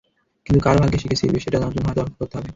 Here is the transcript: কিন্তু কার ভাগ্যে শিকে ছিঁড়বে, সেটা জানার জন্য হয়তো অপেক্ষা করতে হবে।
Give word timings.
কিন্তু 0.45 0.59
কার 0.65 0.75
ভাগ্যে 0.81 0.99
শিকে 1.01 1.17
ছিঁড়বে, 1.19 1.39
সেটা 1.45 1.53
জানার 1.61 1.71
জন্য 1.75 1.87
হয়তো 1.89 2.01
অপেক্ষা 2.03 2.19
করতে 2.21 2.35
হবে। 2.37 2.49